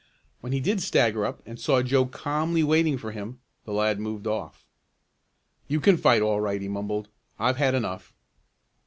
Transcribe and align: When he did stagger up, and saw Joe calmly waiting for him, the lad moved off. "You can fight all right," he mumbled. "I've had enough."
When 0.39 0.51
he 0.51 0.59
did 0.59 0.81
stagger 0.81 1.27
up, 1.27 1.43
and 1.45 1.59
saw 1.59 1.83
Joe 1.83 2.07
calmly 2.07 2.63
waiting 2.63 2.97
for 2.97 3.11
him, 3.11 3.39
the 3.65 3.71
lad 3.71 3.99
moved 3.99 4.25
off. 4.25 4.65
"You 5.67 5.79
can 5.79 5.95
fight 5.95 6.23
all 6.23 6.41
right," 6.41 6.59
he 6.59 6.67
mumbled. 6.67 7.09
"I've 7.37 7.57
had 7.57 7.75
enough." 7.75 8.11